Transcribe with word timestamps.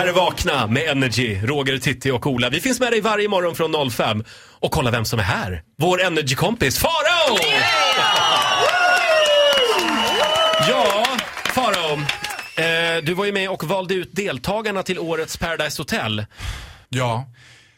här 0.00 0.06
är 0.06 0.12
Vakna 0.12 0.66
med 0.66 0.82
Energy, 0.82 1.40
Roger, 1.42 1.78
Titti 1.78 2.10
och 2.10 2.26
Ola. 2.26 2.50
Vi 2.50 2.60
finns 2.60 2.80
med 2.80 2.92
dig 2.92 3.00
varje 3.00 3.28
morgon 3.28 3.54
från 3.54 3.90
05. 3.90 4.24
Och 4.60 4.72
kolla 4.72 4.90
vem 4.90 5.04
som 5.04 5.18
är 5.18 5.22
här. 5.22 5.62
Vår 5.78 6.02
Energy-kompis 6.02 6.78
Farao! 6.78 7.38
Ja, 10.68 11.06
Farao. 11.44 11.92
Eh, 12.64 13.02
du 13.02 13.14
var 13.14 13.24
ju 13.24 13.32
med 13.32 13.50
och 13.50 13.64
valde 13.64 13.94
ut 13.94 14.08
deltagarna 14.12 14.82
till 14.82 14.98
årets 14.98 15.36
Paradise 15.36 15.80
Hotel. 15.80 16.26
Ja. 16.88 17.24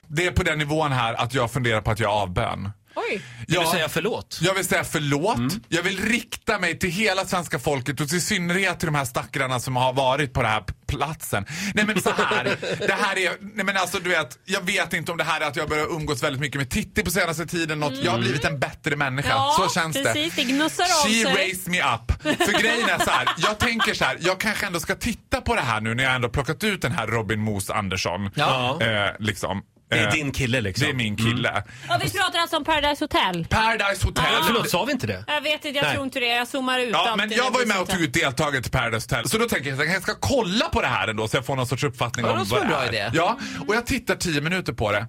Det 0.06 0.26
är 0.26 0.30
på 0.30 0.42
den 0.42 0.58
nivån 0.58 0.92
här 0.92 1.14
att 1.14 1.34
jag 1.34 1.52
funderar 1.52 1.80
på 1.80 1.90
att 1.90 2.00
jag 2.00 2.10
avbön. 2.10 2.70
Oj. 2.94 3.22
Vill 3.46 3.56
Ja. 3.56 3.60
du 3.60 3.66
säga 3.66 3.88
förlåt? 3.88 4.38
Jag 4.42 4.54
vill 4.54 4.64
säga 4.64 4.84
förlåt. 4.84 5.38
Jag 5.68 5.82
vill 5.82 6.04
rikta 6.04 6.58
mig 6.58 6.78
till 6.78 6.90
hela 6.90 7.24
svenska 7.24 7.58
folket 7.58 8.00
och 8.00 8.12
i 8.12 8.20
synnerhet 8.20 8.78
till 8.78 8.86
de 8.86 8.94
här 8.94 9.04
stackarna 9.04 9.60
som 9.60 9.76
har 9.76 9.92
varit 9.92 10.32
på 10.32 10.42
den 10.42 10.50
här 10.50 10.64
platsen. 10.86 11.46
Nej 11.74 11.84
men 11.86 12.00
så 12.02 12.10
här. 12.10 12.44
det 12.86 12.92
här 12.92 13.18
är, 13.18 13.32
nej 13.40 13.64
men 13.64 13.76
alltså 13.76 13.98
du 13.98 14.10
vet, 14.10 14.38
jag 14.44 14.60
vet 14.60 14.92
inte 14.92 15.12
om 15.12 15.18
det 15.18 15.24
här 15.24 15.40
är 15.40 15.44
att 15.46 15.56
jag 15.56 15.68
börjar 15.68 15.86
umgås 15.86 16.22
väldigt 16.22 16.40
mycket 16.40 16.58
med 16.58 16.70
Titti 16.70 17.02
på 17.02 17.10
senaste 17.10 17.46
tiden. 17.46 17.80
Något, 17.80 18.04
Jag 18.04 18.12
har 18.12 18.18
blivit 18.18 18.44
en 18.44 18.58
bättre 18.60 18.96
människa. 18.96 19.28
Ja, 19.28 19.56
så 19.58 19.74
känns 19.80 19.96
precis. 19.96 20.34
det. 20.34 20.42
Det 20.42 20.48
gnussar 20.52 20.84
av 20.84 21.08
She 21.08 21.22
sig. 21.22 21.34
raised 21.34 21.68
me 21.72 21.78
up. 21.80 22.22
För 22.22 22.60
grejen 22.60 22.88
är 22.88 22.98
så 23.04 23.10
här, 23.10 23.28
jag 23.36 23.58
tänker 23.58 23.94
så 23.94 24.04
här, 24.04 24.16
jag 24.20 24.40
kanske 24.40 24.66
ändå 24.66 24.80
ska 24.80 24.94
titta 24.94 25.40
på 25.40 25.54
det 25.54 25.60
här 25.60 25.80
nu 25.80 25.94
när 25.94 26.04
jag 26.04 26.14
ändå 26.14 26.28
plockat 26.28 26.64
ut 26.64 26.82
den 26.82 26.92
här 26.92 27.06
Robin 27.06 27.40
Moos 27.40 27.70
Andersson. 27.70 28.30
Ja. 28.34 28.78
Eh, 28.82 29.10
liksom. 29.18 29.62
Det 29.92 29.98
är 29.98 30.06
Eh, 30.06 30.12
din 30.12 30.32
kille 30.32 30.60
liksom. 30.60 30.84
Det 30.86 30.90
är 30.92 30.94
min 30.94 31.16
kille. 31.16 31.62
Ja, 31.88 32.00
vi 32.04 32.10
pratar 32.10 32.38
alltså 32.38 32.56
om 32.56 32.64
Paradise 32.64 33.04
Hotel. 33.04 33.46
Paradise 33.50 34.06
Hotel. 34.06 34.24
Förlåt, 34.46 34.70
sa 34.70 34.84
vi 34.84 34.92
inte 34.92 35.06
det? 35.06 35.24
Jag 35.26 35.40
vet 35.40 35.52
inte, 35.64 35.68
jag 35.68 35.82
Nej. 35.84 35.92
tror 35.94 36.04
inte 36.04 36.20
det. 36.20 36.26
Jag 36.26 36.48
zoomar 36.48 36.78
ut 36.78 36.88
Ja, 36.92 37.14
men 37.16 37.30
jag 37.30 37.50
var 37.50 37.60
ju 37.60 37.66
med 37.66 37.80
och 37.80 37.88
tog 37.88 38.00
ut 38.00 38.14
deltagare 38.14 38.62
till 38.62 38.72
Paradise 38.72 39.04
Hotel. 39.14 39.28
Så 39.28 39.38
då 39.38 39.48
tänker 39.48 39.70
jag 39.70 39.80
att 39.82 39.92
jag 39.92 40.02
ska 40.02 40.14
kolla 40.20 40.68
på 40.68 40.80
det 40.80 40.86
här 40.86 41.08
ändå 41.08 41.28
så 41.28 41.36
jag 41.36 41.46
får 41.46 41.56
någon 41.56 41.66
sorts 41.66 41.84
uppfattning 41.84 42.26
Ja, 42.26 42.32
om 42.32 42.44
vad 42.50 42.62
det 42.62 42.66
bra 42.66 42.82
är. 42.82 42.88
idé. 42.88 43.10
Ja, 43.14 43.38
och 43.68 43.74
jag 43.74 43.86
tittar 43.86 44.14
tio 44.16 44.40
minuter 44.40 44.72
på 44.72 44.92
det 44.92 45.06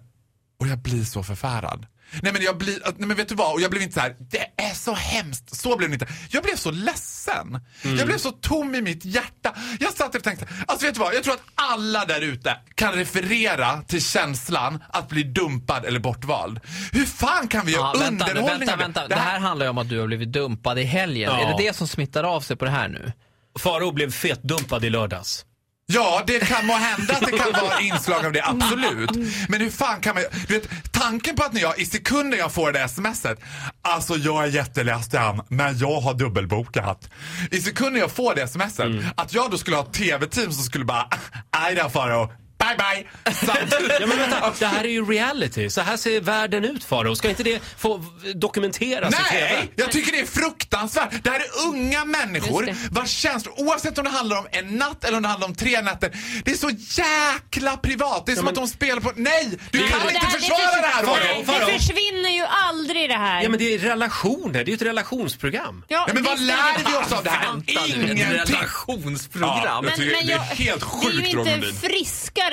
och 0.60 0.68
jag 0.68 0.80
blir 0.80 1.04
så 1.04 1.24
förfärad. 1.24 1.86
Nej 2.22 2.34
men 2.34 2.42
jag 2.42 2.58
blir, 2.58 2.80
nej 2.98 3.08
men 3.08 3.18
vet 3.18 3.30
du 3.30 3.36
vad? 3.36 3.54
Och 3.54 3.62
jag 3.62 3.72
blev 3.72 3.84
inte 3.84 3.94
så 3.94 4.00
här, 4.00 4.16
det 4.20 4.64
är 4.64 4.74
så 4.74 4.94
hemskt. 4.94 5.56
Så 5.56 5.78
blev 5.78 5.90
det 5.90 5.94
inte. 5.94 6.08
Jag 6.30 6.44
blev 6.44 6.56
så 6.56 6.72
ledsen. 6.72 7.60
Jag 7.98 8.08
blev 8.08 8.18
så 8.18 8.32
tom 8.32 8.76
i 8.76 8.82
mitt 8.82 9.06
hjärta. 9.06 9.56
Jag 9.80 9.94
satt 9.94 10.16
och 10.16 10.24
tänkte, 10.24 10.48
alltså 10.68 10.86
vet 10.86 10.96
du 10.96 11.00
vad? 11.00 11.14
Jag 11.16 11.24
tror 11.24 11.34
att 11.34 11.44
alla 11.56 12.06
där 12.06 12.22
ute 12.22 12.58
kan 12.76 12.94
referera 12.94 13.82
till 13.82 14.02
känslan 14.06 14.84
att 14.90 15.10
bli 15.10 15.24
dumpad 15.24 15.86
eller 15.86 16.00
bortvald. 16.00 16.60
Hur 16.92 17.06
fan 17.06 17.48
kan 17.48 17.66
vi 17.66 17.72
göra 17.72 17.92
Ja, 17.94 18.00
vänta, 18.00 18.26
underhållning 18.30 18.60
vänta, 18.60 18.74
av 18.74 18.78
det? 18.78 18.84
vänta. 18.84 19.08
Det 19.08 19.16
här 19.16 19.40
handlar 19.40 19.66
ju 19.66 19.70
om 19.70 19.78
att 19.78 19.90
du 19.90 20.00
har 20.00 20.08
blivit 20.08 20.32
dumpad 20.32 20.80
i 20.80 20.84
helgen. 20.84 21.32
Ja. 21.34 21.42
Är 21.42 21.58
det 21.58 21.64
det 21.68 21.74
som 21.76 21.88
smittar 21.88 22.24
av 22.24 22.42
sig 22.42 22.56
på 22.58 22.66
det 22.66 22.72
här 22.72 22.88
nu? 22.88 23.12
Farao 23.60 23.92
blev 23.92 24.12
fetdumpad 24.12 24.86
i 24.86 24.90
lördags. 24.90 25.46
Ja, 25.94 26.24
det 26.28 26.40
kan 26.40 26.66
må 26.66 26.74
hända 26.74 27.14
att 27.14 27.22
det 27.32 27.38
kan 27.38 27.52
vara 27.52 27.80
inslag 27.82 28.26
av 28.26 28.32
det, 28.32 28.44
absolut. 28.46 29.12
Men 29.50 29.62
hur 29.62 29.70
fan 29.70 30.02
kan 30.02 30.16
man... 30.16 30.24
Du 30.48 30.54
vet, 30.54 30.70
tanken 30.92 31.36
på 31.36 31.44
att 31.44 31.54
när 31.54 31.62
jag 31.62 31.80
i 31.80 31.86
sekunden 31.86 32.40
jag 32.40 32.52
får 32.52 32.72
det 32.72 32.80
där 32.80 32.88
smset, 32.88 33.40
alltså 33.82 34.16
jag 34.16 34.44
är 34.44 34.48
jätteledsen, 34.48 35.42
men 35.48 35.78
jag 35.78 36.02
har 36.02 36.14
dubbelbokat. 36.14 37.10
I 37.52 37.62
sekunden 37.62 38.02
jag 38.02 38.12
får 38.12 38.36
det 38.36 38.48
smset, 38.48 38.80
att 39.16 39.34
jag 39.34 39.52
då 39.52 39.58
skulle 39.58 39.78
ha 39.78 39.84
ett 39.84 39.94
tv-team 39.94 40.52
som 40.52 40.64
skulle 40.64 40.86
bara, 40.86 41.08
aj 41.52 41.76
då 41.76 41.90
Faro, 41.90 42.34
bye 42.68 42.76
bye. 42.78 43.34
Samtidigt. 43.34 43.92
Ja 44.00 44.08
men 44.08 44.18
vänta, 44.18 44.54
det 44.60 44.66
här 44.68 44.84
är 44.84 44.90
ju 44.90 45.06
reality. 45.06 45.70
Så 45.70 45.82
här 45.82 45.98
ser 45.98 46.22
världen 46.22 46.64
ut 46.66 46.84
Farao. 46.84 47.16
Ska 47.16 47.30
inte 47.30 47.44
det 47.44 47.62
få 47.78 48.06
dokumenteras 48.36 49.14
i 49.14 49.18
TV? 49.32 49.54
Nej, 49.56 49.72
jag 49.76 49.92
tycker 49.92 50.12
det 50.12 50.20
är 50.20 50.26
fruktansvärt. 50.26 51.24
Det 51.24 51.30
här 51.30 51.40
är 51.40 51.68
unga 51.68 52.06
människor 52.06 52.76
vars 52.92 53.10
känslor, 53.10 53.54
oavsett 53.58 53.98
om 53.98 54.04
det 54.04 54.10
handlar 54.10 54.38
om 54.38 54.48
en 54.52 54.78
natt 54.78 55.04
eller 55.04 55.18
om 55.18 55.24
det 55.24 55.30
handlar 55.30 55.48
om 55.48 55.56
tre 55.56 55.82
nätter, 55.82 56.12
det 56.46 56.52
är 56.52 56.56
så 56.56 56.70
jäkla 57.02 57.78
privat. 57.78 58.26
Det 58.26 58.32
är 58.32 58.36
som 58.36 58.46
men- 58.46 58.52
att 58.52 58.56
de 58.56 58.68
spelar 58.68 59.02
på... 59.02 59.12
Nej! 59.16 59.60
Du 59.72 59.80
Ja, 59.80 59.88
kan 59.88 60.00
men 60.00 60.10
inte 60.16 60.26
här- 60.26 60.32
försvara 60.40 60.82
det 60.82 60.88
här 60.88 61.04
förs- 61.04 61.10
Roger! 61.10 61.34
Nej, 61.36 61.46
Farao. 61.46 61.66
Det 61.68 61.80
försvinner 61.80 62.30
ju 62.30 62.44
aldrig 62.44 63.10
det 63.10 63.16
här. 63.18 63.44
Ja 63.44 63.50
men 63.50 63.60
det 63.60 63.74
är 63.74 63.80
relationer, 63.80 64.54
det 64.54 64.60
är 64.60 64.66
ju 64.66 64.74
ett 64.74 64.82
relationsprogram. 64.82 65.84
Ja, 65.88 66.06
Ja, 66.08 66.14
men 66.14 66.24
vad 66.24 66.40
lär 66.42 66.78
vi 66.78 66.96
oss 67.06 67.12
av 67.12 67.24
det 67.24 67.30
här? 67.30 67.48
Ingenting! 67.68 68.26
relationsprogram. 68.26 69.60
Ja, 69.66 69.82
Men, 69.82 69.94
tycker 69.96 70.16
men 70.18 70.26
det 70.28 70.34
är 70.34 70.38
jag, 70.38 70.44
helt 70.44 70.80
det 70.80 70.86
sjukt, 70.86 71.06
är 71.06 71.22
ju 71.22 71.40
inte 71.40 71.56
Nordin. 71.58 71.76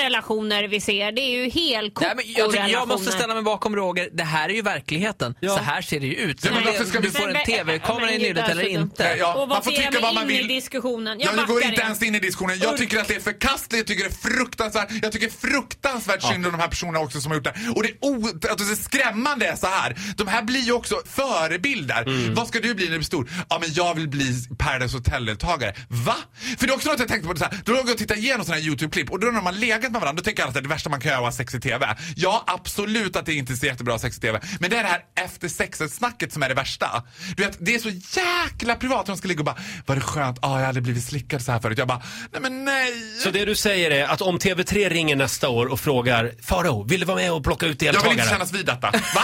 Relationer 0.03 0.65
vi 0.69 0.81
ser. 0.81 1.13
Det 1.13 1.21
är 1.21 1.31
ju 1.45 1.51
helkoko 1.51 2.05
Nej, 2.07 2.15
men 2.17 2.25
jag, 2.33 2.51
tycker, 2.51 2.67
jag 2.67 2.89
måste 2.89 3.05
relationer. 3.05 3.19
ställa 3.19 3.35
mig 3.35 3.43
bakom 3.43 3.77
Roger. 3.77 4.09
Det 4.13 4.25
här 4.25 4.49
är 4.49 4.53
ju 4.55 4.63
verkligheten. 4.63 5.35
Ja. 5.41 5.57
Så 5.57 5.63
här 5.63 5.83
ser 5.83 6.01
det 6.01 6.07
ju 6.07 6.15
ut. 6.15 6.45
Ja, 6.45 6.51
men 6.55 6.65
varför 6.65 6.85
ska 6.85 7.01
du 7.01 7.11
får 7.11 7.29
en 7.37 7.45
tv-kamera 7.47 8.13
i 8.13 8.19
nyllet 8.19 8.49
eller 8.49 8.69
inte. 8.69 9.17
Ja, 9.19 9.35
Och 9.35 9.49
man 9.49 9.63
får 9.63 9.71
tycka 9.71 10.01
vad 10.03 10.15
man 10.15 10.27
vill. 10.27 10.51
i 10.51 10.55
diskussionen? 10.55 11.21
Jag, 11.21 11.37
Jag 11.37 11.47
går 11.47 11.63
inte 11.65 11.81
ens 11.83 12.03
in 12.03 12.15
i 12.15 12.19
diskussionen. 12.21 12.59
Jag 12.63 12.77
tycker 12.77 12.99
att 12.99 13.09
det 13.09 13.15
är 13.17 13.21
förkastligt, 13.21 13.77
jag 13.79 13.87
tycker 13.87 14.05
det 14.05 14.11
är 14.11 14.31
fruktansvärt. 14.37 14.89
Jag 15.03 15.13
tycker 15.13 15.31
fruktansvärt 15.31 16.23
synd 16.23 16.47
om 16.47 16.53
de 16.53 16.61
här 16.61 16.69
personerna 16.69 17.01
också 17.01 17.21
som 17.21 17.31
har 17.31 17.37
gjort 17.37 17.45
det. 17.45 17.55
Och 17.77 17.83
det, 17.83 17.89
är 17.89 17.97
o, 18.01 18.27
att 18.51 18.59
det 18.59 18.65
är 18.65 18.83
skrämmande 18.83 19.47
är 19.47 19.57
så 19.57 19.67
här. 19.67 19.97
De 20.17 20.29
här 20.29 20.43
blir 20.43 20.61
ju 20.61 20.73
också 20.73 21.03
förebilder. 21.07 22.03
Mm. 22.03 22.35
Vad 22.35 22.49
ska 22.49 22.61
du 22.61 22.75
bli 22.75 22.85
när 22.85 22.93
du 22.93 22.99
blir 22.99 23.07
stor? 23.07 23.31
Ja 23.49 23.59
men 23.61 23.73
jag 23.73 23.95
vill 23.95 24.09
bli 24.09 24.35
Paradise 24.59 24.97
Hotel-deltagare. 24.97 25.75
Va? 25.89 26.17
För 26.59 26.67
det 26.67 26.73
är 26.73 26.75
också 26.77 26.89
något 26.91 26.99
jag 26.99 27.09
tänkte 27.09 27.29
på. 27.29 27.37
Så 27.37 27.45
här, 27.45 27.59
då 27.65 27.73
låg 27.73 27.81
jag 27.87 27.93
och 27.93 27.99
tittade 27.99 28.21
igenom 28.21 28.47
sådana 28.47 28.61
här 28.63 28.69
YouTube-klipp 28.69 29.11
och 29.11 29.21
då 29.21 29.27
när 29.27 29.35
de 29.35 29.47
har 29.47 29.53
legat 29.91 29.93
med 29.93 30.01
varandra 30.01 30.21
då 30.21 30.25
tänker 30.25 30.43
jag 30.43 30.49
att 30.49 30.55
det 30.55 30.69
värsta 30.69 30.91
man 30.91 31.01
kan 31.01 31.09
göra 31.09 31.19
är 31.21 31.27
att 31.27 31.33
ha 31.33 31.37
sex 31.37 31.55
i 31.55 31.61
TV. 31.61 31.97
Ja 32.17 32.45
absolut 32.47 33.17
att 33.17 33.27
det 33.27 33.35
inte 33.35 33.53
är 33.53 33.57
så 33.57 33.67
jättebra 33.67 33.99
sex 33.99 34.17
i 34.19 34.21
TV. 34.21 34.41
Men 34.61 34.71
det 34.71 34.77
är 34.77 34.83
det 34.83 34.89
här 34.89 35.01
efter 35.25 35.49
sexet-snacket 35.49 36.33
som 36.33 36.43
är 36.43 36.49
det 36.49 36.55
värsta. 36.55 37.03
Du 37.37 37.43
vet, 37.45 37.57
det 37.61 37.75
är 37.75 37.79
så 37.79 37.89
jäkla 38.21 38.75
privat. 38.75 39.07
De 39.07 39.17
ska 39.17 39.29
ligga 39.29 39.41
och 39.41 39.45
bara, 39.45 39.57
var 39.87 39.95
det 39.95 40.01
skönt? 40.03 40.39
Ja, 40.43 40.59
jag 40.61 40.67
hade 40.67 40.81
blivit 40.81 41.05
slickad 41.05 41.43
så 41.43 41.53
här 41.53 41.61
förut. 41.61 41.79
Jag 41.79 41.89
bara, 41.89 42.03
nej 42.33 42.41
men 42.43 42.65
nej. 42.65 42.93
Så 43.25 43.31
det 43.31 43.45
du 43.45 43.55
säger 43.55 43.91
är 43.91 44.05
att 44.09 44.21
om 44.23 44.39
TV3 44.39 44.89
ringer 44.89 45.17
nästa 45.17 45.49
år 45.49 45.67
och 45.67 45.81
frågar 45.81 46.33
Farao, 46.43 46.85
vill 46.85 47.01
du 47.01 47.07
vara 47.07 47.17
med 47.17 47.33
och 47.33 47.45
plocka 47.45 47.67
ut 47.67 47.83
Jag 47.83 47.95
deltagare? 47.95 48.11
vill 48.11 48.19
inte 48.21 48.31
kännas 48.33 48.53
vid 48.53 48.67
detta. 48.67 48.91
Va? 48.91 49.23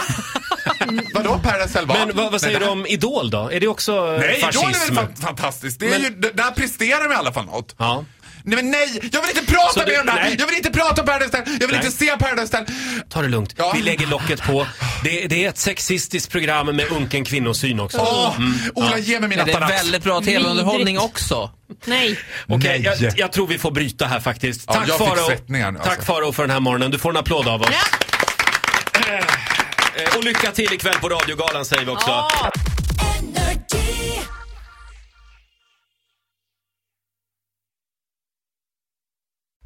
Vadå 1.13 1.39
Paradise 1.43 1.79
Hotel? 1.79 2.07
Men 2.07 2.15
vad, 2.17 2.31
vad 2.31 2.41
säger 2.41 2.59
Nej, 2.59 2.67
du 2.67 2.71
om 2.71 2.85
Idol 2.85 3.29
då? 3.29 3.51
Är 3.51 3.59
det 3.59 3.67
också 3.67 3.91
eh, 4.13 4.19
Nej, 4.19 4.37
Idol 4.37 4.49
är 4.49 4.51
fascism? 4.73 4.95
väl 4.95 5.05
fa- 5.05 5.15
fantastiskt. 5.21 5.79
Det 5.79 5.85
är 5.85 5.89
Men- 5.89 6.01
ju, 6.01 6.09
där 6.33 6.51
presterar 6.51 7.03
de 7.09 7.11
i 7.13 7.15
alla 7.15 7.33
fall 7.33 7.45
något. 7.45 7.75
Ja. 7.77 8.05
Nej 8.43 8.55
men 8.55 8.71
nej, 8.71 9.09
jag 9.11 9.21
vill 9.21 9.29
inte 9.37 9.51
prata 9.51 9.73
Så 9.73 9.79
du- 9.79 9.91
mer 9.91 9.99
om 9.99 10.05
det 10.05 10.11
här! 10.11 10.23
nej. 10.23 10.35
Jag 10.39 10.47
vill 10.47 10.55
inte 10.55 10.71
prata 10.71 11.01
om 11.01 11.07
Paradise 11.07 11.37
Hotel! 11.37 11.53
Jag 11.59 11.67
vill 11.67 11.77
Nej. 11.77 11.85
inte 11.85 11.97
se 11.97 12.17
Paradise 12.17 12.57
Hotel! 12.57 12.75
Ta 13.09 13.21
det 13.21 13.27
lugnt. 13.27 13.53
Ja. 13.57 13.71
Vi 13.75 13.81
lägger 13.81 14.07
locket 14.07 14.41
på. 14.43 14.67
Det, 15.03 15.27
det 15.27 15.45
är 15.45 15.49
ett 15.49 15.57
sexistiskt 15.57 16.31
program 16.31 16.75
med 16.75 16.91
unken 16.91 17.25
kvinnosyn 17.25 17.79
också. 17.79 17.97
Åh, 17.97 18.33
Mm. 18.37 18.53
Ola 18.75 18.97
ge 18.97 19.19
mig 19.19 19.29
min 19.29 19.37
Men 19.37 19.47
det 19.47 19.53
är 19.53 19.59
väldigt 19.67 20.03
bra 20.03 20.21
tv-underhållning 20.21 20.99
också. 20.99 21.51
Nej. 21.85 22.19
Okej, 22.47 22.79
Nej. 22.79 22.97
jag, 23.01 23.13
jag 23.19 23.31
tror 23.31 23.47
vi 23.47 23.57
får 23.57 23.71
bryta 23.71 24.05
här 24.05 24.19
faktiskt. 24.19 24.63
Ja, 24.67 24.73
Tack 24.97 25.17
svettningar 25.27 25.71
nu, 25.71 25.79
Tack 25.79 25.87
alltså. 25.87 26.05
Farao 26.05 26.31
för 26.33 26.43
den 26.43 26.51
här 26.51 26.59
morgonen. 26.59 26.91
Du 26.91 26.99
får 26.99 27.09
en 27.09 27.17
applåd 27.17 27.47
av 27.47 27.61
oss. 27.61 27.69
Eh, 29.09 30.17
Och 30.17 30.23
lycka 30.23 30.51
till 30.51 30.73
ikväll 30.73 30.95
på 31.01 31.09
radiogalan 31.09 31.65
säger 31.65 31.85
vi 31.85 31.91
också. 31.91 32.27